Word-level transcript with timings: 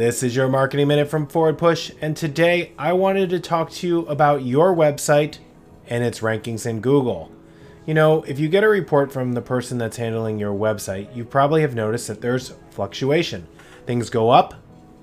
This 0.00 0.22
is 0.22 0.34
your 0.34 0.48
Marketing 0.48 0.88
Minute 0.88 1.10
from 1.10 1.26
Forward 1.26 1.58
Push, 1.58 1.92
and 2.00 2.16
today 2.16 2.72
I 2.78 2.94
wanted 2.94 3.28
to 3.28 3.38
talk 3.38 3.70
to 3.72 3.86
you 3.86 4.06
about 4.06 4.46
your 4.46 4.74
website 4.74 5.36
and 5.88 6.02
its 6.02 6.20
rankings 6.20 6.64
in 6.64 6.80
Google. 6.80 7.30
You 7.84 7.92
know, 7.92 8.22
if 8.22 8.38
you 8.38 8.48
get 8.48 8.64
a 8.64 8.68
report 8.70 9.12
from 9.12 9.34
the 9.34 9.42
person 9.42 9.76
that's 9.76 9.98
handling 9.98 10.38
your 10.38 10.54
website, 10.54 11.14
you 11.14 11.26
probably 11.26 11.60
have 11.60 11.74
noticed 11.74 12.08
that 12.08 12.22
there's 12.22 12.54
fluctuation. 12.70 13.46
Things 13.84 14.08
go 14.08 14.30
up 14.30 14.54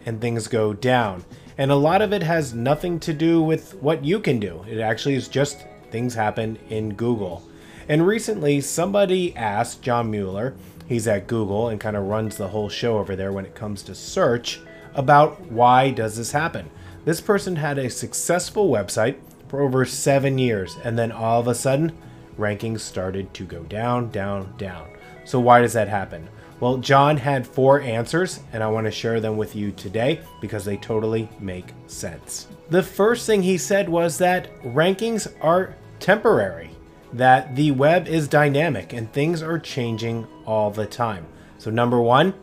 and 0.03 0.19
things 0.19 0.47
go 0.47 0.73
down. 0.73 1.25
And 1.59 1.69
a 1.69 1.75
lot 1.75 2.01
of 2.01 2.11
it 2.11 2.23
has 2.23 2.55
nothing 2.55 2.99
to 3.01 3.13
do 3.13 3.39
with 3.39 3.75
what 3.75 4.03
you 4.03 4.19
can 4.19 4.39
do. 4.39 4.65
It 4.67 4.79
actually 4.79 5.13
is 5.13 5.27
just 5.27 5.63
things 5.91 6.15
happen 6.15 6.57
in 6.71 6.95
Google. 6.95 7.43
And 7.87 8.07
recently, 8.07 8.61
somebody 8.61 9.35
asked 9.35 9.83
John 9.83 10.09
Mueller, 10.09 10.55
he's 10.87 11.07
at 11.07 11.27
Google 11.27 11.69
and 11.69 11.79
kind 11.79 11.95
of 11.95 12.07
runs 12.07 12.35
the 12.35 12.47
whole 12.47 12.67
show 12.67 12.97
over 12.97 13.15
there 13.15 13.31
when 13.31 13.45
it 13.45 13.53
comes 13.53 13.83
to 13.83 13.93
search, 13.93 14.59
about 14.93 15.39
why 15.51 15.91
does 15.91 16.17
this 16.17 16.31
happen. 16.31 16.69
This 17.05 17.21
person 17.21 17.55
had 17.55 17.77
a 17.77 17.89
successful 17.89 18.69
website 18.69 19.17
for 19.47 19.61
over 19.61 19.85
seven 19.85 20.37
years, 20.37 20.75
and 20.83 20.97
then 20.97 21.11
all 21.11 21.39
of 21.39 21.47
a 21.47 21.55
sudden, 21.55 21.97
rankings 22.37 22.81
started 22.81 23.33
to 23.33 23.45
go 23.45 23.63
down, 23.63 24.09
down, 24.11 24.53
down. 24.57 24.89
So, 25.23 25.39
why 25.39 25.61
does 25.61 25.73
that 25.73 25.87
happen? 25.87 26.29
Well, 26.59 26.77
John 26.77 27.17
had 27.17 27.45
four 27.45 27.81
answers, 27.81 28.39
and 28.51 28.63
I 28.63 28.67
want 28.67 28.85
to 28.85 28.91
share 28.91 29.19
them 29.19 29.37
with 29.37 29.55
you 29.55 29.71
today 29.71 30.21
because 30.41 30.65
they 30.65 30.77
totally 30.77 31.29
make 31.39 31.73
sense. 31.85 32.47
The 32.69 32.81
first 32.81 33.27
thing 33.27 33.43
he 33.43 33.57
said 33.57 33.87
was 33.87 34.17
that 34.17 34.49
rankings 34.63 35.31
are 35.39 35.75
temporary, 35.99 36.71
that 37.13 37.55
the 37.55 37.71
web 37.71 38.07
is 38.07 38.27
dynamic 38.27 38.91
and 38.91 39.11
things 39.11 39.41
are 39.43 39.59
changing 39.59 40.27
all 40.45 40.71
the 40.71 40.87
time. 40.87 41.27
So, 41.59 41.69
number 41.69 42.01
one, 42.01 42.33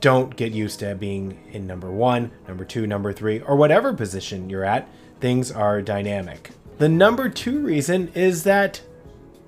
don't 0.00 0.34
get 0.36 0.52
used 0.52 0.80
to 0.80 0.94
being 0.94 1.38
in 1.52 1.66
number 1.66 1.90
one, 1.90 2.30
number 2.48 2.64
two, 2.64 2.86
number 2.86 3.12
three, 3.12 3.40
or 3.40 3.56
whatever 3.56 3.92
position 3.92 4.50
you're 4.50 4.64
at. 4.64 4.88
Things 5.20 5.50
are 5.52 5.82
dynamic. 5.82 6.50
The 6.78 6.88
number 6.88 7.28
two 7.28 7.60
reason 7.60 8.08
is 8.14 8.44
that, 8.44 8.80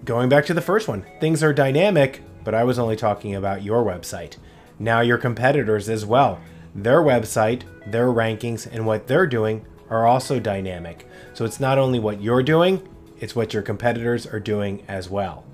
going 0.05 0.29
back 0.29 0.45
to 0.47 0.55
the 0.55 0.61
first 0.61 0.89
one, 0.89 1.07
things 1.21 1.43
are 1.43 1.53
dynamic 1.53 2.23
but 2.45 2.55
I 2.55 2.65
was 2.65 2.79
only 2.79 2.97
talking 2.97 3.35
about 3.35 3.63
your 3.63 3.85
website. 3.85 4.37
Now, 4.79 5.01
your 5.01 5.19
competitors 5.19 5.89
as 5.89 6.05
well. 6.05 6.41
Their 6.75 7.01
website, 7.01 7.63
their 7.87 8.09
rankings, 8.09 8.67
and 8.71 8.87
what 8.87 9.07
they're 9.07 9.27
doing 9.27 9.67
are 9.91 10.07
also 10.07 10.41
dynamic. 10.41 11.07
So 11.35 11.45
it's 11.45 11.61
not 11.61 11.79
only 11.79 11.99
what 11.99 12.23
you're 12.23 12.43
doing, 12.43 12.89
it's 13.21 13.37
what 13.37 13.53
your 13.53 13.63
competitors 13.63 14.27
are 14.27 14.41
doing 14.41 14.85
as 14.89 15.09
well. 15.09 15.45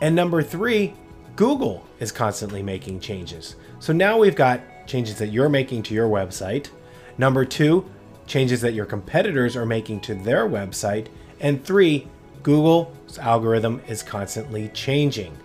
And 0.00 0.14
number 0.16 0.42
three, 0.42 0.94
Google 1.36 1.84
is 1.98 2.12
constantly 2.12 2.62
making 2.62 3.00
changes. 3.00 3.56
So 3.78 3.92
now 3.92 4.18
we've 4.18 4.36
got 4.36 4.60
changes 4.86 5.18
that 5.18 5.28
you're 5.28 5.48
making 5.48 5.82
to 5.84 5.94
your 5.94 6.08
website. 6.08 6.68
Number 7.18 7.44
two, 7.44 7.88
changes 8.26 8.60
that 8.60 8.74
your 8.74 8.86
competitors 8.86 9.56
are 9.56 9.66
making 9.66 10.00
to 10.00 10.14
their 10.14 10.48
website. 10.48 11.08
And 11.40 11.64
three, 11.64 12.08
Google's 12.42 13.18
algorithm 13.18 13.82
is 13.88 14.02
constantly 14.02 14.68
changing. 14.68 15.36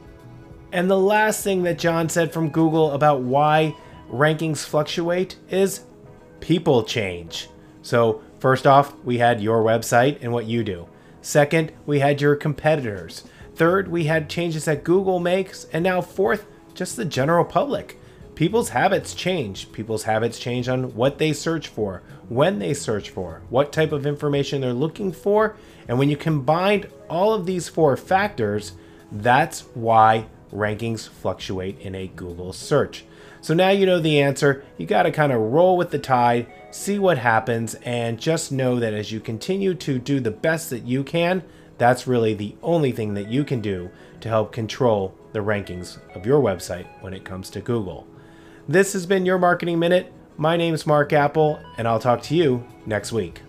And 0.71 0.89
the 0.89 0.99
last 0.99 1.43
thing 1.43 1.63
that 1.63 1.79
John 1.79 2.09
said 2.09 2.33
from 2.33 2.49
Google 2.49 2.91
about 2.91 3.21
why 3.21 3.75
rankings 4.11 4.65
fluctuate 4.65 5.37
is 5.49 5.81
people 6.39 6.83
change. 6.83 7.49
So, 7.81 8.21
first 8.39 8.67
off, 8.67 8.93
we 9.03 9.17
had 9.17 9.41
your 9.41 9.63
website 9.63 10.17
and 10.21 10.31
what 10.31 10.45
you 10.45 10.63
do. 10.63 10.87
Second, 11.21 11.71
we 11.85 11.99
had 11.99 12.21
your 12.21 12.35
competitors. 12.35 13.23
Third, 13.55 13.87
we 13.87 14.05
had 14.05 14.29
changes 14.29 14.65
that 14.65 14.83
Google 14.83 15.19
makes. 15.19 15.65
And 15.71 15.83
now, 15.83 16.01
fourth, 16.01 16.45
just 16.73 16.97
the 16.97 17.05
general 17.05 17.45
public. 17.45 17.99
People's 18.35 18.69
habits 18.69 19.13
change. 19.13 19.71
People's 19.71 20.03
habits 20.03 20.37
change 20.37 20.67
on 20.67 20.93
what 20.93 21.19
they 21.19 21.31
search 21.31 21.69
for, 21.69 22.03
when 22.27 22.59
they 22.59 22.73
search 22.73 23.09
for, 23.09 23.41
what 23.49 23.71
type 23.71 23.93
of 23.93 24.05
information 24.05 24.59
they're 24.59 24.73
looking 24.73 25.13
for. 25.13 25.55
And 25.87 25.97
when 25.97 26.09
you 26.09 26.17
combine 26.17 26.87
all 27.09 27.33
of 27.33 27.45
these 27.45 27.69
four 27.69 27.95
factors, 27.95 28.73
that's 29.09 29.61
why 29.73 30.27
rankings 30.51 31.07
fluctuate 31.07 31.79
in 31.79 31.95
a 31.95 32.07
Google 32.07 32.51
search. 32.51 33.05
So 33.39 33.53
now 33.53 33.69
you 33.69 33.85
know 33.85 33.99
the 33.99 34.21
answer. 34.21 34.65
You 34.77 34.85
got 34.85 35.03
to 35.03 35.11
kind 35.11 35.31
of 35.31 35.39
roll 35.39 35.77
with 35.77 35.91
the 35.91 35.99
tide, 35.99 36.47
see 36.71 36.99
what 36.99 37.19
happens, 37.19 37.75
and 37.75 38.19
just 38.19 38.51
know 38.51 38.79
that 38.79 38.93
as 38.93 39.11
you 39.11 39.19
continue 39.19 39.75
to 39.75 39.99
do 39.99 40.19
the 40.19 40.31
best 40.31 40.71
that 40.71 40.83
you 40.83 41.03
can, 41.03 41.43
that's 41.77 42.07
really 42.07 42.33
the 42.33 42.55
only 42.63 42.91
thing 42.91 43.13
that 43.15 43.29
you 43.29 43.43
can 43.43 43.61
do 43.61 43.89
to 44.21 44.29
help 44.29 44.51
control 44.51 45.13
the 45.33 45.39
rankings 45.39 45.97
of 46.15 46.25
your 46.25 46.41
website 46.41 46.87
when 47.01 47.13
it 47.13 47.25
comes 47.25 47.49
to 47.51 47.61
Google. 47.61 48.07
This 48.67 48.93
has 48.93 49.05
been 49.05 49.25
your 49.25 49.37
Marketing 49.37 49.77
Minute. 49.77 50.11
My 50.37 50.57
name 50.57 50.73
is 50.73 50.87
Mark 50.87 51.13
Apple, 51.13 51.59
and 51.77 51.87
I'll 51.87 51.99
talk 51.99 52.21
to 52.23 52.35
you 52.35 52.65
next 52.85 53.11
week. 53.11 53.41